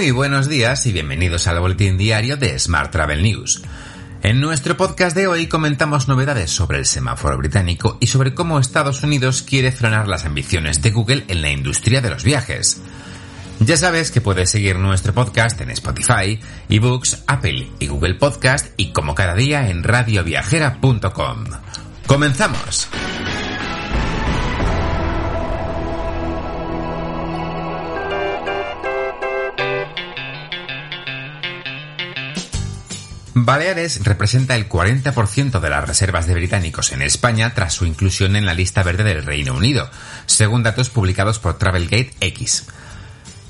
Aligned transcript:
Muy 0.00 0.12
buenos 0.12 0.48
días 0.48 0.86
y 0.86 0.92
bienvenidos 0.92 1.46
al 1.46 1.60
boletín 1.60 1.98
diario 1.98 2.38
de 2.38 2.58
Smart 2.58 2.90
Travel 2.90 3.22
News. 3.22 3.60
En 4.22 4.40
nuestro 4.40 4.74
podcast 4.74 5.14
de 5.14 5.26
hoy 5.26 5.46
comentamos 5.46 6.08
novedades 6.08 6.50
sobre 6.50 6.78
el 6.78 6.86
semáforo 6.86 7.36
británico 7.36 7.98
y 8.00 8.06
sobre 8.06 8.32
cómo 8.32 8.58
Estados 8.58 9.02
Unidos 9.02 9.42
quiere 9.42 9.72
frenar 9.72 10.08
las 10.08 10.24
ambiciones 10.24 10.80
de 10.80 10.90
Google 10.90 11.24
en 11.28 11.42
la 11.42 11.50
industria 11.50 12.00
de 12.00 12.08
los 12.08 12.24
viajes. 12.24 12.80
Ya 13.58 13.76
sabes 13.76 14.10
que 14.10 14.22
puedes 14.22 14.50
seguir 14.50 14.78
nuestro 14.78 15.12
podcast 15.12 15.60
en 15.60 15.68
Spotify, 15.68 16.40
eBooks, 16.70 17.24
Apple 17.26 17.68
y 17.78 17.88
Google 17.88 18.14
Podcast 18.14 18.68
y 18.78 18.92
como 18.92 19.14
cada 19.14 19.34
día 19.34 19.68
en 19.68 19.82
radioviajera.com. 19.82 21.44
¡Comenzamos! 22.06 22.88
Baleares 33.34 34.04
representa 34.04 34.56
el 34.56 34.68
40% 34.68 35.60
de 35.60 35.70
las 35.70 35.86
reservas 35.86 36.26
de 36.26 36.34
británicos 36.34 36.90
en 36.92 37.02
España 37.02 37.54
tras 37.54 37.74
su 37.74 37.86
inclusión 37.86 38.34
en 38.34 38.44
la 38.44 38.54
lista 38.54 38.82
verde 38.82 39.04
del 39.04 39.24
Reino 39.24 39.54
Unido, 39.54 39.88
según 40.26 40.64
datos 40.64 40.90
publicados 40.90 41.38
por 41.38 41.56
Travelgate 41.56 42.12
X. 42.20 42.66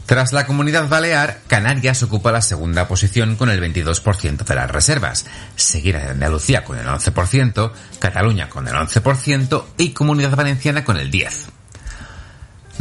Tras 0.04 0.32
la 0.32 0.44
comunidad 0.44 0.88
balear, 0.88 1.40
Canarias 1.46 2.02
ocupa 2.02 2.32
la 2.32 2.42
segunda 2.42 2.88
posición 2.88 3.36
con 3.36 3.48
el 3.48 3.60
22% 3.62 4.44
de 4.44 4.54
las 4.54 4.70
reservas, 4.70 5.24
seguida 5.54 6.00
de 6.00 6.10
Andalucía 6.10 6.64
con 6.64 6.78
el 6.78 6.86
11%, 6.86 7.72
Cataluña 8.00 8.50
con 8.50 8.66
el 8.68 8.74
11% 8.74 9.64
y 9.78 9.90
Comunidad 9.90 10.36
Valenciana 10.36 10.84
con 10.84 10.98
el 10.98 11.10
10%. 11.10 11.59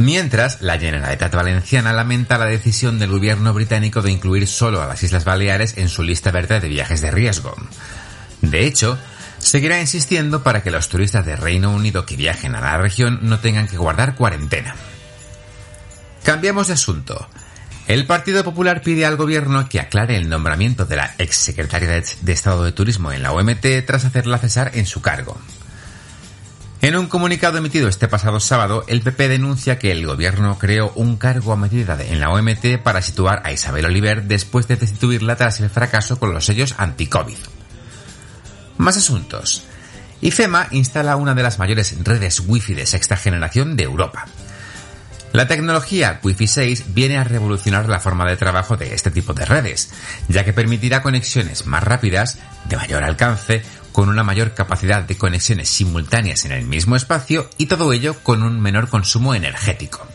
Mientras, 0.00 0.62
la 0.62 0.78
Generalitat 0.78 1.34
Valenciana 1.34 1.92
lamenta 1.92 2.38
la 2.38 2.46
decisión 2.46 2.98
del 2.98 3.10
gobierno 3.10 3.52
británico 3.52 4.00
de 4.00 4.10
incluir 4.10 4.46
solo 4.48 4.80
a 4.80 4.86
las 4.86 5.02
Islas 5.02 5.26
Baleares 5.26 5.76
en 5.76 5.90
su 5.90 6.02
lista 6.02 6.30
verde 6.30 6.58
de 6.58 6.68
viajes 6.68 7.02
de 7.02 7.10
riesgo. 7.10 7.54
De 8.40 8.64
hecho, 8.64 8.98
seguirá 9.36 9.78
insistiendo 9.78 10.42
para 10.42 10.62
que 10.62 10.70
los 10.70 10.88
turistas 10.88 11.26
de 11.26 11.36
Reino 11.36 11.70
Unido 11.70 12.06
que 12.06 12.16
viajen 12.16 12.54
a 12.54 12.62
la 12.62 12.78
región 12.78 13.18
no 13.20 13.40
tengan 13.40 13.68
que 13.68 13.76
guardar 13.76 14.14
cuarentena. 14.14 14.74
Cambiamos 16.24 16.68
de 16.68 16.72
asunto. 16.72 17.28
El 17.86 18.06
Partido 18.06 18.42
Popular 18.42 18.80
pide 18.80 19.04
al 19.04 19.18
gobierno 19.18 19.68
que 19.68 19.80
aclare 19.80 20.16
el 20.16 20.30
nombramiento 20.30 20.86
de 20.86 20.96
la 20.96 21.14
exsecretaria 21.18 22.02
de 22.22 22.32
Estado 22.32 22.64
de 22.64 22.72
Turismo 22.72 23.12
en 23.12 23.22
la 23.22 23.32
OMT 23.32 23.66
tras 23.86 24.06
hacerla 24.06 24.38
cesar 24.38 24.70
en 24.72 24.86
su 24.86 25.02
cargo. 25.02 25.38
En 26.90 26.96
un 26.96 27.06
comunicado 27.06 27.56
emitido 27.56 27.86
este 27.86 28.08
pasado 28.08 28.40
sábado, 28.40 28.84
el 28.88 29.00
PP 29.00 29.28
denuncia 29.28 29.78
que 29.78 29.92
el 29.92 30.04
gobierno 30.04 30.58
creó 30.58 30.90
un 30.96 31.18
cargo 31.18 31.52
a 31.52 31.56
medida 31.56 31.96
en 32.02 32.18
la 32.18 32.30
OMT 32.30 32.82
para 32.82 33.00
situar 33.00 33.42
a 33.44 33.52
Isabel 33.52 33.84
Oliver 33.84 34.24
después 34.24 34.66
de 34.66 34.74
destituirla 34.74 35.36
tras 35.36 35.60
el 35.60 35.70
fracaso 35.70 36.18
con 36.18 36.34
los 36.34 36.46
sellos 36.46 36.74
anti-COVID. 36.78 37.36
Más 38.78 38.96
asuntos. 38.96 39.62
IFEMA 40.20 40.66
instala 40.72 41.14
una 41.14 41.36
de 41.36 41.44
las 41.44 41.60
mayores 41.60 41.94
redes 42.02 42.42
Wi-Fi 42.44 42.74
de 42.74 42.86
sexta 42.86 43.16
generación 43.16 43.76
de 43.76 43.84
Europa. 43.84 44.26
La 45.32 45.46
tecnología 45.46 46.18
Wi-Fi 46.24 46.46
6 46.48 46.84
viene 46.92 47.18
a 47.18 47.22
revolucionar 47.22 47.88
la 47.88 48.00
forma 48.00 48.28
de 48.28 48.36
trabajo 48.36 48.76
de 48.76 48.94
este 48.94 49.12
tipo 49.12 49.32
de 49.32 49.44
redes, 49.44 49.92
ya 50.26 50.44
que 50.44 50.52
permitirá 50.52 51.02
conexiones 51.02 51.66
más 51.66 51.84
rápidas, 51.84 52.38
de 52.68 52.76
mayor 52.76 53.04
alcance, 53.04 53.62
con 53.92 54.08
una 54.08 54.22
mayor 54.22 54.54
capacidad 54.54 55.02
de 55.02 55.16
conexiones 55.16 55.68
simultáneas 55.68 56.44
en 56.44 56.52
el 56.52 56.64
mismo 56.64 56.96
espacio 56.96 57.48
y 57.58 57.66
todo 57.66 57.92
ello 57.92 58.16
con 58.22 58.42
un 58.42 58.60
menor 58.60 58.88
consumo 58.88 59.34
energético. 59.34 60.06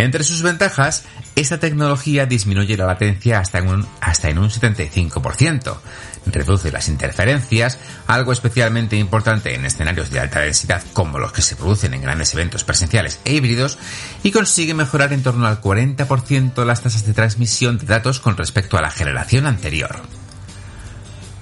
Entre 0.00 0.24
sus 0.24 0.40
ventajas, 0.40 1.04
esta 1.36 1.60
tecnología 1.60 2.24
disminuye 2.24 2.74
la 2.78 2.86
latencia 2.86 3.38
hasta 3.38 3.58
en 3.58 3.68
un, 3.68 3.86
hasta 4.00 4.30
en 4.30 4.38
un 4.38 4.48
75%, 4.48 5.76
reduce 6.24 6.72
las 6.72 6.88
interferencias, 6.88 7.78
algo 8.06 8.32
especialmente 8.32 8.96
importante 8.96 9.54
en 9.54 9.66
escenarios 9.66 10.10
de 10.10 10.20
alta 10.20 10.40
densidad 10.40 10.82
como 10.94 11.18
los 11.18 11.32
que 11.32 11.42
se 11.42 11.54
producen 11.54 11.92
en 11.92 12.00
grandes 12.00 12.32
eventos 12.32 12.64
presenciales 12.64 13.20
e 13.26 13.34
híbridos, 13.34 13.76
y 14.22 14.30
consigue 14.30 14.72
mejorar 14.72 15.12
en 15.12 15.22
torno 15.22 15.46
al 15.46 15.60
40% 15.60 16.64
las 16.64 16.82
tasas 16.82 17.04
de 17.04 17.12
transmisión 17.12 17.76
de 17.76 17.84
datos 17.84 18.20
con 18.20 18.38
respecto 18.38 18.78
a 18.78 18.82
la 18.82 18.90
generación 18.90 19.46
anterior. 19.46 20.00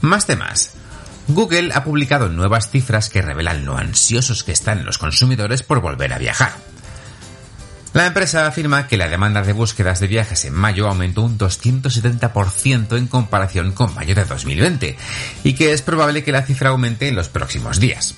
Más 0.01 0.27
temas. 0.27 0.78
Google 1.29 1.71
ha 1.75 1.85
publicado 1.85 2.31
nuevas 2.31 2.71
cifras 2.71 3.11
que 3.11 3.21
revelan 3.21 3.67
lo 3.67 3.77
ansiosos 3.77 4.45
que 4.45 4.53
están 4.53 4.87
los 4.87 4.97
consumidores 4.97 5.63
por 5.63 5.81
volver 5.81 6.15
a 6.15 6.19
viajar. 6.19 6.53
La 7.93 8.07
empresa 8.07 8.47
afirma 8.47 8.87
que 8.87 8.97
la 8.97 9.09
demanda 9.09 9.43
de 9.43 9.53
búsquedas 9.53 10.01
de 10.01 10.07
viajes 10.07 10.45
en 10.45 10.55
mayo 10.55 10.89
aumentó 10.89 11.23
un 11.23 11.39
270% 11.39 12.97
en 12.97 13.07
comparación 13.07 13.73
con 13.73 13.95
mayo 13.95 14.15
de 14.15 14.25
2020 14.25 14.97
y 15.45 15.53
que 15.55 15.73
es 15.73 15.83
probable 15.83 16.25
que 16.25 16.33
la 16.33 16.43
cifra 16.43 16.71
aumente 16.71 17.09
en 17.09 17.17
los 17.17 17.29
próximos 17.29 17.79
días. 17.79 18.15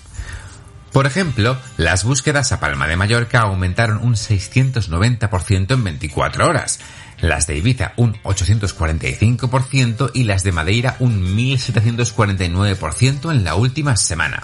Por 0.93 1.07
ejemplo, 1.07 1.57
las 1.77 2.03
búsquedas 2.03 2.51
a 2.51 2.59
Palma 2.59 2.89
de 2.89 2.97
Mallorca 2.97 3.41
aumentaron 3.41 3.99
un 3.99 4.15
690% 4.15 5.73
en 5.73 5.85
24 5.85 6.49
horas, 6.49 6.81
las 7.21 7.47
de 7.47 7.57
Ibiza 7.57 7.93
un 7.97 8.15
845% 8.23 10.11
y 10.15 10.25
las 10.25 10.43
de 10.43 10.53
Madeira 10.53 10.97
un 11.01 11.37
1749% 11.37 13.31
en 13.31 13.45
la 13.45 13.55
última 13.55 13.97
semana. 13.97 14.43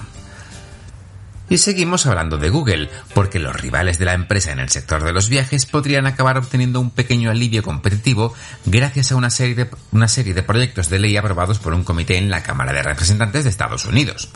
Y 1.49 1.59
seguimos 1.59 2.07
hablando 2.07 2.39
de 2.39 2.51
Google, 2.51 2.91
porque 3.15 3.39
los 3.39 3.55
rivales 3.55 3.99
de 3.99 4.05
la 4.05 4.15
empresa 4.15 4.51
en 4.51 4.59
el 4.59 4.69
sector 4.69 5.05
de 5.05 5.13
los 5.13 5.29
viajes 5.29 5.65
podrían 5.65 6.07
acabar 6.07 6.39
obteniendo 6.39 6.81
un 6.81 6.91
pequeño 6.91 7.31
alivio 7.31 7.63
competitivo 7.63 8.35
gracias 8.65 9.13
a 9.13 9.17
una 9.17 9.31
serie 9.31 9.55
de, 9.55 9.71
una 9.93 10.09
serie 10.09 10.35
de 10.35 10.43
proyectos 10.43 10.91
de 10.91 10.99
ley 10.99 11.17
aprobados 11.17 11.61
por 11.61 11.73
un 11.73 11.85
comité 11.85 12.19
en 12.19 12.31
la 12.31 12.43
Cámara 12.43 12.73
de 12.73 12.83
Representantes 12.83 13.45
de 13.45 13.51
Estados 13.51 13.87
Unidos. 13.87 14.29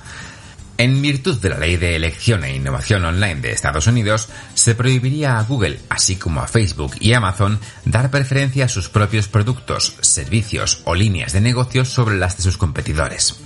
En 0.80 1.02
virtud 1.02 1.38
de 1.42 1.50
la 1.50 1.58
Ley 1.58 1.76
de 1.76 1.94
Elección 1.94 2.42
e 2.42 2.56
Innovación 2.56 3.04
Online 3.04 3.42
de 3.42 3.52
Estados 3.52 3.86
Unidos, 3.86 4.30
se 4.54 4.74
prohibiría 4.74 5.38
a 5.38 5.42
Google, 5.42 5.78
así 5.90 6.16
como 6.16 6.40
a 6.40 6.48
Facebook 6.48 6.94
y 6.98 7.12
Amazon, 7.12 7.60
dar 7.84 8.10
preferencia 8.10 8.64
a 8.64 8.68
sus 8.68 8.88
propios 8.88 9.28
productos, 9.28 9.98
servicios 10.00 10.80
o 10.84 10.94
líneas 10.94 11.34
de 11.34 11.42
negocio 11.42 11.84
sobre 11.84 12.16
las 12.16 12.38
de 12.38 12.44
sus 12.44 12.56
competidores. 12.56 13.38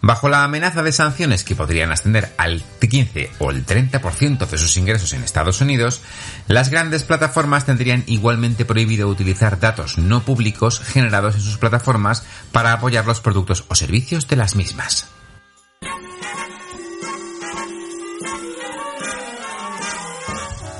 Bajo 0.00 0.28
la 0.28 0.42
amenaza 0.42 0.82
de 0.82 0.90
sanciones 0.90 1.44
que 1.44 1.54
podrían 1.54 1.92
ascender 1.92 2.34
al 2.36 2.64
15 2.80 3.30
o 3.38 3.52
el 3.52 3.64
30% 3.64 4.48
de 4.48 4.58
sus 4.58 4.76
ingresos 4.76 5.12
en 5.12 5.22
Estados 5.22 5.60
Unidos, 5.60 6.00
las 6.48 6.68
grandes 6.68 7.04
plataformas 7.04 7.64
tendrían 7.64 8.02
igualmente 8.08 8.64
prohibido 8.64 9.06
utilizar 9.06 9.60
datos 9.60 9.98
no 9.98 10.24
públicos 10.24 10.80
generados 10.80 11.36
en 11.36 11.42
sus 11.42 11.58
plataformas 11.58 12.24
para 12.50 12.72
apoyar 12.72 13.06
los 13.06 13.20
productos 13.20 13.64
o 13.68 13.76
servicios 13.76 14.26
de 14.26 14.34
las 14.34 14.56
mismas. 14.56 15.06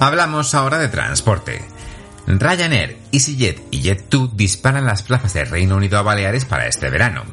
Hablamos 0.00 0.54
ahora 0.54 0.78
de 0.78 0.88
transporte. 0.88 1.62
Ryanair, 2.26 2.96
EasyJet 3.12 3.66
y 3.70 3.82
Jet2 3.82 4.32
disparan 4.32 4.86
las 4.86 5.02
plazas 5.02 5.34
del 5.34 5.50
Reino 5.50 5.76
Unido 5.76 5.98
a 5.98 6.02
Baleares 6.02 6.46
para 6.46 6.66
este 6.66 6.88
verano. 6.88 7.24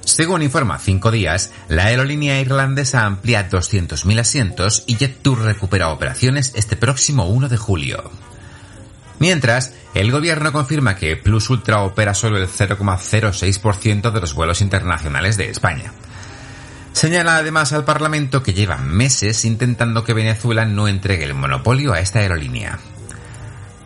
Según 0.00 0.42
informa 0.42 0.80
5 0.80 1.12
días, 1.12 1.52
la 1.68 1.84
aerolínea 1.84 2.40
irlandesa 2.40 3.06
amplía 3.06 3.48
200.000 3.48 4.18
asientos 4.18 4.82
y 4.88 4.96
Jet2 4.96 5.36
recupera 5.36 5.90
operaciones 5.90 6.50
este 6.56 6.74
próximo 6.74 7.28
1 7.28 7.48
de 7.48 7.58
julio. 7.58 8.10
Mientras, 9.20 9.72
el 9.94 10.10
gobierno 10.10 10.52
confirma 10.52 10.96
que 10.96 11.16
Plus 11.16 11.48
Ultra 11.48 11.82
opera 11.82 12.12
solo 12.12 12.38
el 12.38 12.48
0,06% 12.48 14.10
de 14.10 14.20
los 14.20 14.34
vuelos 14.34 14.60
internacionales 14.62 15.36
de 15.36 15.48
España. 15.48 15.92
Señala 17.04 17.36
además 17.36 17.74
al 17.74 17.84
Parlamento 17.84 18.42
que 18.42 18.54
lleva 18.54 18.78
meses 18.78 19.44
intentando 19.44 20.04
que 20.04 20.14
Venezuela 20.14 20.64
no 20.64 20.88
entregue 20.88 21.24
el 21.24 21.34
monopolio 21.34 21.92
a 21.92 22.00
esta 22.00 22.20
aerolínea. 22.20 22.78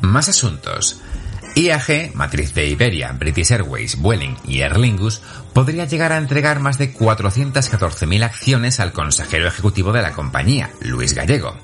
Más 0.01 0.29
asuntos. 0.29 1.03
IAG, 1.57 2.15
matriz 2.15 2.55
de 2.55 2.69
Iberia, 2.69 3.11
British 3.11 3.51
Airways, 3.51 3.97
Vueling 3.97 4.37
y 4.45 4.61
Aer 4.61 4.79
Lingus, 4.79 5.21
podría 5.53 5.85
llegar 5.85 6.13
a 6.13 6.17
entregar 6.17 6.61
más 6.61 6.79
de 6.79 6.95
414.000 6.95 8.23
acciones 8.23 8.79
al 8.79 8.93
consejero 8.93 9.49
ejecutivo 9.49 9.91
de 9.91 10.03
la 10.03 10.13
compañía, 10.13 10.71
Luis 10.81 11.15
Gallego. 11.15 11.57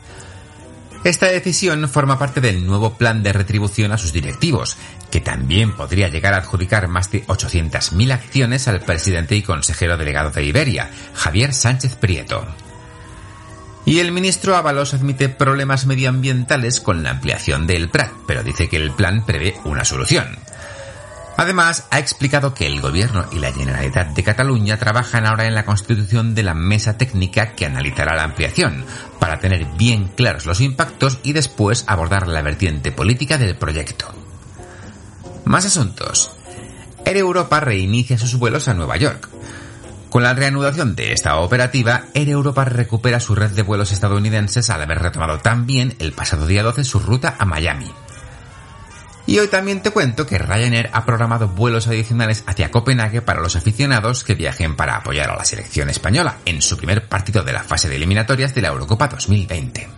Esta 1.04 1.26
decisión 1.26 1.86
forma 1.90 2.18
parte 2.18 2.40
del 2.40 2.66
nuevo 2.66 2.94
plan 2.94 3.22
de 3.22 3.34
retribución 3.34 3.92
a 3.92 3.98
sus 3.98 4.14
directivos, 4.14 4.78
que 5.10 5.20
también 5.20 5.76
podría 5.76 6.08
llegar 6.08 6.32
a 6.32 6.38
adjudicar 6.38 6.88
más 6.88 7.10
de 7.12 7.26
800.000 7.26 8.10
acciones 8.10 8.68
al 8.68 8.80
presidente 8.80 9.36
y 9.36 9.42
consejero 9.42 9.98
delegado 9.98 10.30
de 10.30 10.44
Iberia, 10.44 10.90
Javier 11.12 11.52
Sánchez 11.52 11.96
Prieto. 11.96 12.46
Y 13.84 13.98
el 13.98 14.12
ministro 14.12 14.56
Ábalos 14.56 14.94
admite 14.94 15.28
problemas 15.28 15.84
medioambientales 15.84 16.80
con 16.80 17.02
la 17.02 17.10
ampliación 17.10 17.66
del 17.66 17.90
Prat, 17.90 18.10
pero 18.26 18.42
dice 18.42 18.70
que 18.70 18.78
el 18.78 18.90
plan 18.90 19.26
prevé 19.26 19.56
una 19.64 19.84
solución. 19.84 20.38
Además, 21.36 21.86
ha 21.90 21.98
explicado 21.98 22.54
que 22.54 22.66
el 22.66 22.80
Gobierno 22.80 23.26
y 23.32 23.38
la 23.40 23.52
Generalitat 23.52 24.10
de 24.10 24.22
Cataluña 24.22 24.78
trabajan 24.78 25.26
ahora 25.26 25.46
en 25.46 25.54
la 25.54 25.64
constitución 25.64 26.34
de 26.34 26.44
la 26.44 26.54
mesa 26.54 26.96
técnica 26.96 27.54
que 27.54 27.66
analizará 27.66 28.14
la 28.14 28.22
ampliación, 28.22 28.84
para 29.18 29.40
tener 29.40 29.66
bien 29.76 30.08
claros 30.08 30.46
los 30.46 30.60
impactos 30.60 31.18
y 31.22 31.32
después 31.32 31.84
abordar 31.88 32.28
la 32.28 32.42
vertiente 32.42 32.92
política 32.92 33.36
del 33.36 33.56
proyecto. 33.56 34.14
Más 35.44 35.66
asuntos. 35.66 36.30
Air 37.04 37.16
Europa 37.16 37.60
reinicia 37.60 38.16
sus 38.16 38.36
vuelos 38.36 38.68
a 38.68 38.74
Nueva 38.74 38.96
York. 38.96 39.28
Con 40.10 40.22
la 40.22 40.32
reanudación 40.32 40.94
de 40.94 41.12
esta 41.12 41.36
operativa, 41.36 42.04
Air 42.14 42.28
Europa 42.28 42.64
recupera 42.64 43.18
su 43.18 43.34
red 43.34 43.50
de 43.50 43.62
vuelos 43.62 43.90
estadounidenses 43.90 44.70
al 44.70 44.80
haber 44.80 45.00
retomado 45.00 45.38
también 45.38 45.96
el 45.98 46.12
pasado 46.12 46.46
día 46.46 46.62
12 46.62 46.84
su 46.84 47.00
ruta 47.00 47.34
a 47.38 47.44
Miami. 47.44 47.90
Y 49.26 49.38
hoy 49.38 49.48
también 49.48 49.80
te 49.80 49.90
cuento 49.90 50.26
que 50.26 50.38
Ryanair 50.38 50.90
ha 50.92 51.06
programado 51.06 51.48
vuelos 51.48 51.86
adicionales 51.86 52.44
hacia 52.46 52.70
Copenhague 52.70 53.22
para 53.22 53.40
los 53.40 53.56
aficionados 53.56 54.22
que 54.22 54.34
viajen 54.34 54.76
para 54.76 54.96
apoyar 54.96 55.30
a 55.30 55.36
la 55.36 55.44
selección 55.44 55.88
española 55.88 56.38
en 56.44 56.60
su 56.60 56.76
primer 56.76 57.08
partido 57.08 57.42
de 57.42 57.54
la 57.54 57.62
fase 57.62 57.88
de 57.88 57.96
eliminatorias 57.96 58.54
de 58.54 58.62
la 58.62 58.68
Eurocopa 58.68 59.08
2020. 59.08 59.88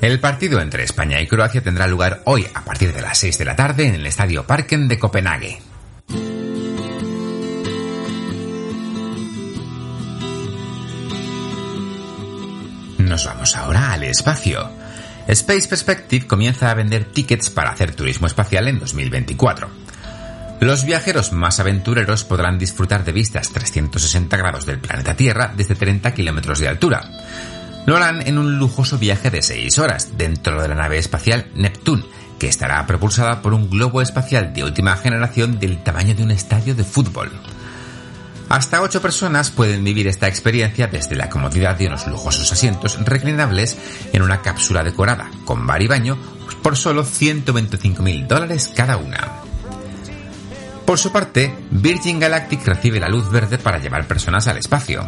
El 0.00 0.20
partido 0.20 0.60
entre 0.60 0.84
España 0.84 1.20
y 1.20 1.26
Croacia 1.26 1.60
tendrá 1.60 1.88
lugar 1.88 2.22
hoy 2.24 2.46
a 2.54 2.64
partir 2.64 2.92
de 2.94 3.02
las 3.02 3.18
6 3.18 3.38
de 3.38 3.44
la 3.44 3.56
tarde 3.56 3.88
en 3.88 3.96
el 3.96 4.06
Estadio 4.06 4.46
Parken 4.46 4.86
de 4.86 4.98
Copenhague. 4.98 5.60
Nos 12.98 13.26
vamos 13.26 13.56
ahora 13.56 13.92
al 13.92 14.04
espacio. 14.04 14.77
Space 15.28 15.68
Perspective 15.68 16.26
comienza 16.26 16.70
a 16.70 16.74
vender 16.74 17.04
tickets 17.04 17.50
para 17.50 17.70
hacer 17.70 17.94
turismo 17.94 18.26
espacial 18.26 18.66
en 18.66 18.78
2024. 18.78 19.68
Los 20.60 20.86
viajeros 20.86 21.32
más 21.32 21.60
aventureros 21.60 22.24
podrán 22.24 22.58
disfrutar 22.58 23.04
de 23.04 23.12
vistas 23.12 23.50
360 23.50 24.34
grados 24.38 24.64
del 24.64 24.78
planeta 24.78 25.14
Tierra 25.14 25.52
desde 25.54 25.74
30 25.74 26.14
kilómetros 26.14 26.60
de 26.60 26.68
altura. 26.68 27.02
Lo 27.84 27.96
harán 27.96 28.26
en 28.26 28.38
un 28.38 28.58
lujoso 28.58 28.98
viaje 28.98 29.30
de 29.30 29.42
6 29.42 29.78
horas 29.78 30.16
dentro 30.16 30.62
de 30.62 30.68
la 30.68 30.74
nave 30.74 30.96
espacial 30.96 31.46
Neptune, 31.54 32.04
que 32.38 32.48
estará 32.48 32.86
propulsada 32.86 33.42
por 33.42 33.52
un 33.52 33.68
globo 33.68 34.00
espacial 34.00 34.54
de 34.54 34.64
última 34.64 34.96
generación 34.96 35.60
del 35.60 35.82
tamaño 35.82 36.14
de 36.14 36.22
un 36.22 36.30
estadio 36.30 36.74
de 36.74 36.84
fútbol. 36.84 37.30
Hasta 38.48 38.80
8 38.80 39.02
personas 39.02 39.50
pueden 39.50 39.84
vivir 39.84 40.06
esta 40.06 40.26
experiencia 40.26 40.86
desde 40.86 41.16
la 41.16 41.28
comodidad 41.28 41.76
de 41.76 41.86
unos 41.86 42.06
lujosos 42.06 42.50
asientos 42.50 42.98
reclinables 43.04 43.76
en 44.12 44.22
una 44.22 44.40
cápsula 44.40 44.82
decorada 44.82 45.30
con 45.44 45.66
bar 45.66 45.82
y 45.82 45.86
baño 45.86 46.16
por 46.62 46.76
solo 46.76 47.04
125.000 47.04 48.26
dólares 48.26 48.72
cada 48.74 48.96
una. 48.96 49.28
Por 50.86 50.98
su 50.98 51.12
parte, 51.12 51.54
Virgin 51.70 52.18
Galactic 52.18 52.64
recibe 52.66 52.98
la 52.98 53.10
luz 53.10 53.30
verde 53.30 53.58
para 53.58 53.78
llevar 53.78 54.06
personas 54.06 54.48
al 54.48 54.56
espacio. 54.56 55.04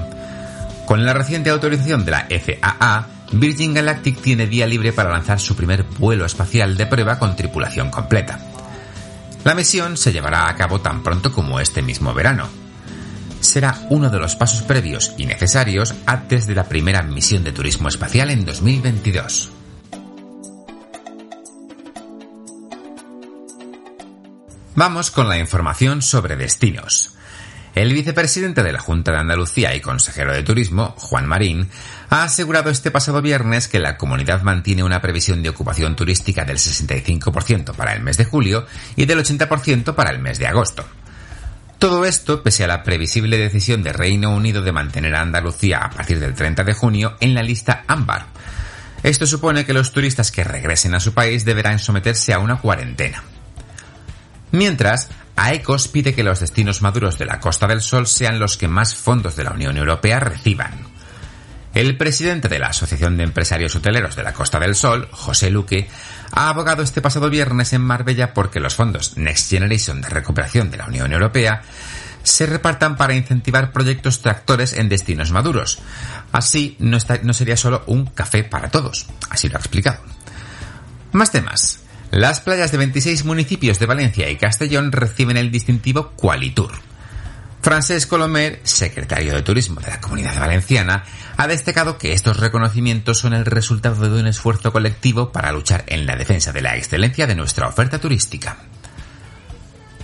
Con 0.87 1.07
la 1.07 1.15
reciente 1.15 1.49
autorización 1.49 2.05
de 2.05 2.11
la 2.11 2.29
FAA, 2.29 3.07
Virgin 3.33 3.73
Galactic 3.73 4.21
tiene 4.21 4.45
vía 4.45 4.67
libre 4.67 4.93
para 4.93 5.11
lanzar 5.11 5.41
su 5.41 5.57
primer 5.57 5.85
vuelo 5.85 6.27
espacial 6.27 6.77
de 6.77 6.87
prueba 6.87 7.19
con 7.19 7.37
tripulación 7.37 7.91
completa. 7.91 8.39
La 9.45 9.55
misión 9.55 9.97
se 9.97 10.13
llevará 10.13 10.49
a 10.49 10.57
cabo 10.57 10.83
tan 10.83 11.03
pronto 11.03 11.33
como 11.33 11.61
este 11.61 11.81
mismo 11.81 12.13
verano, 12.13 12.49
será 13.41 13.87
uno 13.91 14.11
de 14.11 14.19
los 14.19 14.37
pasos 14.37 14.63
previos 14.63 15.15
y 15.19 15.27
necesarios 15.27 15.95
antes 16.07 16.47
de 16.47 16.55
la 16.55 16.65
primera 16.65 17.03
misión 17.03 17.45
de 17.45 17.53
turismo 17.53 17.89
espacial 17.89 18.31
en 18.31 18.45
2022. 18.45 19.53
Vamos 24.77 25.11
con 25.11 25.29
la 25.29 25.39
información 25.39 26.01
sobre 26.01 26.37
destinos. 26.37 27.15
El 27.75 27.93
vicepresidente 27.93 28.63
de 28.63 28.73
la 28.73 28.81
Junta 28.81 29.13
de 29.13 29.19
Andalucía 29.19 29.75
y 29.75 29.81
consejero 29.81 30.33
de 30.33 30.43
Turismo, 30.43 30.95
Juan 30.97 31.27
Marín, 31.27 31.69
ha 32.09 32.25
asegurado 32.25 32.71
este 32.71 32.91
pasado 32.91 33.23
viernes 33.23 33.69
que 33.69 33.79
la 33.79 33.97
comunidad 33.97 34.43
mantiene 34.43 34.83
una 34.83 35.01
previsión 35.01 35.43
de 35.43 35.51
ocupación 35.51 35.95
turística 35.95 36.45
del 36.45 36.57
65% 36.57 37.75
para 37.75 37.95
el 37.95 38.03
mes 38.03 38.17
de 38.17 38.25
julio 38.25 38.67
y 38.97 39.07
del 39.07 39.21
80% 39.21 39.95
para 39.95 40.11
el 40.11 40.19
mes 40.19 40.39
de 40.39 40.49
agosto. 40.49 40.85
Todo 41.81 42.05
esto 42.05 42.43
pese 42.43 42.65
a 42.65 42.67
la 42.67 42.83
previsible 42.83 43.39
decisión 43.39 43.83
de 43.83 43.95
Reino 43.95 44.35
Unido 44.35 44.61
de 44.61 44.71
mantener 44.71 45.15
a 45.15 45.23
Andalucía 45.23 45.79
a 45.79 45.89
partir 45.89 46.21
del 46.21 46.35
30 46.35 46.63
de 46.63 46.75
junio 46.75 47.17
en 47.21 47.33
la 47.33 47.43
lista 47.43 47.85
ámbar. 47.87 48.27
Esto 49.03 49.27
supone 49.27 49.65
que 49.65 49.73
los 49.73 49.91
turistas 49.91 50.31
que 50.31 50.45
regresen 50.45 50.95
a 50.95 51.01
su 51.01 51.15
país 51.15 51.47
deberán 51.47 51.79
someterse 51.79 52.35
a 52.35 52.39
una 52.39 52.61
cuarentena. 52.61 53.25
Mientras, 54.53 55.09
AECOS 55.37 55.89
pide 55.89 56.15
que 56.15 56.23
los 56.23 56.41
destinos 56.41 56.83
maduros 56.83 57.17
de 57.17 57.25
la 57.25 57.41
Costa 57.41 57.67
del 57.67 57.81
Sol 57.81 58.07
sean 58.07 58.39
los 58.39 58.59
que 58.59 58.69
más 58.69 58.95
fondos 58.95 59.35
de 59.35 59.45
la 59.45 59.53
Unión 59.53 59.79
Europea 59.79 60.21
reciban. 60.21 60.90
El 61.75 61.97
presidente 61.97 62.49
de 62.49 62.59
la 62.59 62.69
Asociación 62.69 63.17
de 63.17 63.23
Empresarios 63.23 63.77
Hoteleros 63.77 64.17
de 64.17 64.25
la 64.25 64.33
Costa 64.33 64.59
del 64.59 64.75
Sol, 64.75 65.09
José 65.13 65.51
Luque, 65.51 65.89
ha 66.33 66.49
abogado 66.49 66.83
este 66.83 67.01
pasado 67.01 67.31
viernes 67.31 67.73
en 67.73 67.83
Marbella 67.83 68.35
porque 68.35 68.59
los 68.59 68.75
fondos 68.75 69.17
Next 69.17 69.51
Generation 69.51 70.01
de 70.01 70.09
recuperación 70.09 70.71
de 70.71 70.79
la 70.79 70.87
Unión 70.87 71.13
Europea 71.13 71.63
se 72.23 72.47
repartan 72.47 72.97
para 72.97 73.15
incentivar 73.15 73.73
proyectos 73.73 74.21
tractores 74.21 74.73
en 74.73 74.89
destinos 74.89 75.31
maduros. 75.31 75.79
Así 76.33 76.77
no, 76.81 76.99
no 77.23 77.33
sería 77.33 77.57
solo 77.57 77.83
un 77.87 78.07
café 78.07 78.45
para 78.45 78.71
todos. 78.71 79.07
Así 79.31 79.49
lo 79.49 79.57
ha 79.57 79.61
explicado. 79.61 80.01
Más 81.13 81.31
temas. 81.31 81.81
Las 82.11 82.41
playas 82.41 82.73
de 82.73 82.79
26 82.79 83.25
municipios 83.25 83.79
de 83.79 83.87
Valencia 83.87 84.29
y 84.29 84.37
Castellón 84.37 84.91
reciben 84.91 85.37
el 85.37 85.53
distintivo 85.53 86.11
Qualitur. 86.17 86.90
Francesc 87.63 88.09
Colomer, 88.09 88.59
secretario 88.63 89.35
de 89.35 89.43
Turismo 89.43 89.81
de 89.81 89.91
la 89.91 90.01
Comunidad 90.01 90.39
Valenciana, 90.39 91.05
ha 91.37 91.47
destacado 91.47 91.99
que 91.99 92.15
estos 92.15 92.39
reconocimientos 92.39 93.19
son 93.19 93.35
el 93.35 93.45
resultado 93.45 94.09
de 94.09 94.21
un 94.21 94.27
esfuerzo 94.27 94.73
colectivo 94.73 95.31
para 95.31 95.53
luchar 95.53 95.85
en 95.87 96.07
la 96.07 96.17
defensa 96.17 96.53
de 96.53 96.63
la 96.63 96.77
excelencia 96.77 97.27
de 97.27 97.35
nuestra 97.35 97.69
oferta 97.69 97.99
turística. 97.99 98.57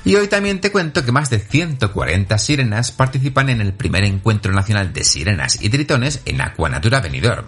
Y 0.04 0.16
hoy 0.16 0.28
también 0.28 0.60
te 0.60 0.70
cuento 0.70 1.04
que 1.04 1.12
más 1.12 1.30
de 1.30 1.38
140 1.38 2.38
sirenas 2.38 2.92
participan 2.92 3.48
en 3.48 3.62
el 3.62 3.72
primer 3.72 4.04
encuentro 4.04 4.52
nacional 4.52 4.92
de 4.92 5.02
sirenas 5.02 5.60
y 5.60 5.70
tritones 5.70 6.20
en 6.26 6.42
Aquanatura 6.42 7.00
Benidorm. 7.00 7.46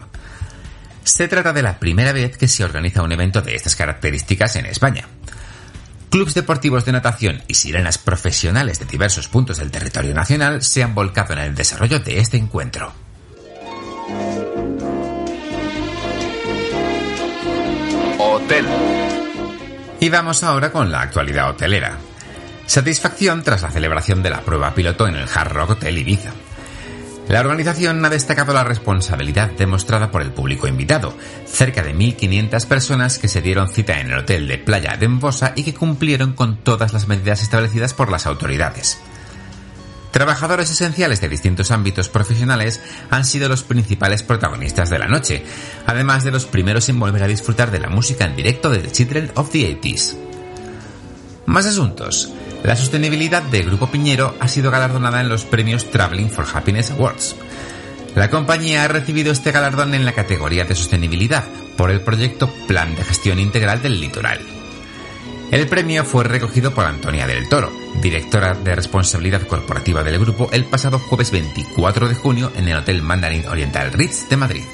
Se 1.04 1.28
trata 1.28 1.52
de 1.52 1.62
la 1.62 1.78
primera 1.78 2.12
vez 2.12 2.36
que 2.36 2.48
se 2.48 2.64
organiza 2.64 3.02
un 3.02 3.12
evento 3.12 3.42
de 3.42 3.54
estas 3.54 3.76
características 3.76 4.56
en 4.56 4.66
España. 4.66 5.06
Clubs 6.10 6.32
deportivos 6.32 6.86
de 6.86 6.92
natación 6.92 7.42
y 7.48 7.54
sirenas 7.54 7.98
profesionales 7.98 8.78
de 8.78 8.86
diversos 8.86 9.28
puntos 9.28 9.58
del 9.58 9.70
territorio 9.70 10.14
nacional 10.14 10.62
se 10.62 10.82
han 10.82 10.94
volcado 10.94 11.34
en 11.34 11.40
el 11.40 11.54
desarrollo 11.54 12.00
de 12.00 12.18
este 12.18 12.38
encuentro. 12.38 12.92
Hotel. 18.18 18.66
Y 20.00 20.08
vamos 20.08 20.42
ahora 20.42 20.72
con 20.72 20.90
la 20.90 21.02
actualidad 21.02 21.50
hotelera. 21.50 21.98
Satisfacción 22.64 23.42
tras 23.42 23.62
la 23.62 23.70
celebración 23.70 24.22
de 24.22 24.30
la 24.30 24.40
prueba 24.40 24.74
piloto 24.74 25.06
en 25.08 25.16
el 25.16 25.28
Hard 25.28 25.52
Rock 25.52 25.70
Hotel 25.70 25.98
Ibiza. 25.98 26.32
La 27.28 27.40
organización 27.40 28.02
ha 28.02 28.08
destacado 28.08 28.54
la 28.54 28.64
responsabilidad 28.64 29.50
demostrada 29.50 30.10
por 30.10 30.22
el 30.22 30.32
público 30.32 30.66
invitado, 30.66 31.14
cerca 31.46 31.82
de 31.82 31.94
1.500 31.94 32.66
personas 32.66 33.18
que 33.18 33.28
se 33.28 33.42
dieron 33.42 33.68
cita 33.68 34.00
en 34.00 34.10
el 34.10 34.20
hotel 34.20 34.48
de 34.48 34.56
Playa 34.56 34.96
de 34.96 35.04
Embosa 35.04 35.52
y 35.54 35.62
que 35.62 35.74
cumplieron 35.74 36.32
con 36.32 36.56
todas 36.56 36.94
las 36.94 37.06
medidas 37.06 37.42
establecidas 37.42 37.92
por 37.92 38.10
las 38.10 38.26
autoridades. 38.26 38.98
Trabajadores 40.10 40.70
esenciales 40.70 41.20
de 41.20 41.28
distintos 41.28 41.70
ámbitos 41.70 42.08
profesionales 42.08 42.80
han 43.10 43.26
sido 43.26 43.50
los 43.50 43.62
principales 43.62 44.22
protagonistas 44.22 44.88
de 44.88 44.98
la 44.98 45.06
noche, 45.06 45.44
además 45.86 46.24
de 46.24 46.30
los 46.30 46.46
primeros 46.46 46.88
en 46.88 46.98
volver 46.98 47.22
a 47.22 47.28
disfrutar 47.28 47.70
de 47.70 47.80
la 47.80 47.90
música 47.90 48.24
en 48.24 48.36
directo 48.36 48.70
de 48.70 48.78
The 48.78 48.90
Children 48.90 49.32
of 49.34 49.50
the 49.50 49.78
80s. 49.78 50.16
Más 51.44 51.66
asuntos. 51.66 52.32
La 52.62 52.76
sostenibilidad 52.76 53.42
de 53.42 53.62
Grupo 53.62 53.88
Piñero 53.88 54.34
ha 54.40 54.48
sido 54.48 54.70
galardonada 54.70 55.20
en 55.20 55.28
los 55.28 55.44
premios 55.44 55.90
Traveling 55.90 56.30
for 56.30 56.46
Happiness 56.52 56.90
Awards. 56.90 57.36
La 58.14 58.30
compañía 58.30 58.84
ha 58.84 58.88
recibido 58.88 59.32
este 59.32 59.52
galardón 59.52 59.94
en 59.94 60.04
la 60.04 60.12
categoría 60.12 60.64
de 60.64 60.74
sostenibilidad 60.74 61.44
por 61.76 61.90
el 61.90 62.00
proyecto 62.00 62.50
Plan 62.66 62.94
de 62.96 63.04
Gestión 63.04 63.38
Integral 63.38 63.80
del 63.80 64.00
Litoral. 64.00 64.40
El 65.50 65.66
premio 65.66 66.04
fue 66.04 66.24
recogido 66.24 66.74
por 66.74 66.84
Antonia 66.84 67.26
del 67.26 67.48
Toro, 67.48 67.72
directora 68.02 68.54
de 68.54 68.74
responsabilidad 68.74 69.46
corporativa 69.46 70.02
del 70.02 70.18
grupo, 70.18 70.50
el 70.52 70.64
pasado 70.64 70.98
jueves 70.98 71.30
24 71.30 72.08
de 72.08 72.14
junio 72.14 72.52
en 72.54 72.68
el 72.68 72.76
Hotel 72.76 73.00
Mandarin 73.00 73.46
Oriental 73.46 73.92
Ritz 73.92 74.28
de 74.28 74.36
Madrid. 74.36 74.64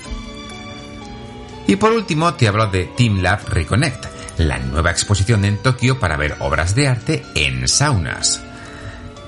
Y 1.67 1.77
por 1.77 1.93
último 1.93 2.35
te 2.35 2.49
hablo 2.49 2.67
de 2.67 2.87
Team 2.97 3.21
Lab 3.23 3.49
Reconnect, 3.49 4.14
la 4.39 4.59
nueva 4.59 4.91
exposición 4.91 5.45
en 5.45 5.59
Tokio 5.59 5.99
para 5.99 6.17
ver 6.17 6.37
obras 6.41 6.75
de 6.75 6.89
arte 6.89 7.25
en 7.35 7.69
saunas. 7.69 8.41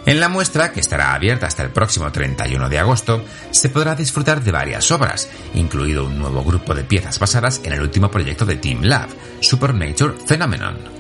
En 0.07 0.21
la 0.21 0.29
muestra, 0.29 0.73
que 0.73 0.79
estará 0.79 1.15
abierta 1.15 1.49
hasta 1.49 1.65
el 1.65 1.71
próximo 1.71 2.13
31 2.13 2.69
de 2.69 2.79
agosto, 2.79 3.25
se 3.51 3.71
podrá 3.71 3.97
disfrutar 3.97 4.43
de 4.43 4.53
varias 4.53 4.91
obras, 4.93 5.29
incluido 5.55 6.07
un 6.07 6.19
nuevo 6.19 6.45
grupo 6.45 6.75
de 6.75 6.85
piezas 6.85 7.19
basadas 7.19 7.61
en 7.65 7.73
el 7.73 7.83
último 7.83 8.09
proyecto 8.09 8.47
de 8.47 8.57
Team 8.57 8.83
Lab, 8.83 9.09
Supernature 9.41 10.15
Phenomenon. 10.27 10.96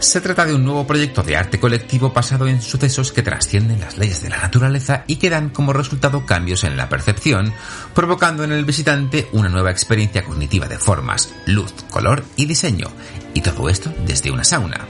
Se 0.00 0.20
trata 0.20 0.46
de 0.46 0.54
un 0.54 0.64
nuevo 0.64 0.86
proyecto 0.86 1.24
de 1.24 1.36
arte 1.36 1.58
colectivo 1.58 2.10
basado 2.10 2.46
en 2.46 2.62
sucesos 2.62 3.10
que 3.12 3.22
trascienden 3.22 3.80
las 3.80 3.98
leyes 3.98 4.22
de 4.22 4.30
la 4.30 4.38
naturaleza 4.38 5.02
y 5.08 5.16
que 5.16 5.28
dan 5.28 5.50
como 5.50 5.72
resultado 5.72 6.24
cambios 6.24 6.62
en 6.62 6.76
la 6.76 6.88
percepción, 6.88 7.52
provocando 7.94 8.44
en 8.44 8.52
el 8.52 8.64
visitante 8.64 9.28
una 9.32 9.48
nueva 9.48 9.72
experiencia 9.72 10.24
cognitiva 10.24 10.68
de 10.68 10.78
formas, 10.78 11.34
luz, 11.46 11.74
color 11.90 12.24
y 12.36 12.46
diseño, 12.46 12.86
y 13.34 13.40
todo 13.40 13.68
esto 13.68 13.92
desde 14.06 14.30
una 14.30 14.44
sauna. 14.44 14.86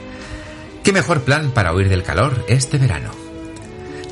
¿Qué 0.83 0.93
mejor 0.93 1.23
plan 1.23 1.51
para 1.51 1.73
huir 1.73 1.89
del 1.89 2.03
calor 2.03 2.45
este 2.47 2.77
verano? 2.77 3.09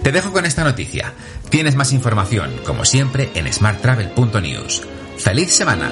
Te 0.02 0.12
dejo 0.12 0.32
con 0.32 0.46
esta 0.46 0.64
noticia. 0.64 1.14
Tienes 1.50 1.76
más 1.76 1.94
información, 1.94 2.52
como 2.66 2.86
siempre, 2.86 3.30
en 3.36 3.52
smarttravel.news. 3.52 4.82
¡Feliz 5.18 5.54
semana! 5.54 5.92